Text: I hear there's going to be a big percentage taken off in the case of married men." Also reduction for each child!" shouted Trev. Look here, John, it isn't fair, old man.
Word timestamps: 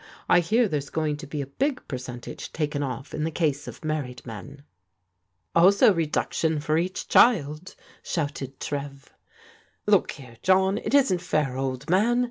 I 0.27 0.39
hear 0.39 0.67
there's 0.67 0.89
going 0.89 1.17
to 1.17 1.27
be 1.27 1.41
a 1.43 1.45
big 1.45 1.87
percentage 1.87 2.51
taken 2.51 2.81
off 2.81 3.13
in 3.13 3.23
the 3.23 3.29
case 3.29 3.67
of 3.67 3.85
married 3.85 4.25
men." 4.25 4.63
Also 5.53 5.93
reduction 5.93 6.59
for 6.59 6.75
each 6.79 7.07
child!" 7.07 7.75
shouted 8.01 8.59
Trev. 8.59 9.13
Look 9.85 10.13
here, 10.13 10.37
John, 10.41 10.79
it 10.79 10.95
isn't 10.95 11.21
fair, 11.21 11.55
old 11.55 11.87
man. 11.87 12.19